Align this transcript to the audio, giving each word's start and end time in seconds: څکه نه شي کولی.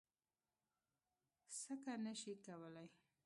څکه 1.59 1.93
نه 2.03 2.13
شي 2.19 2.33
کولی. 2.45 2.85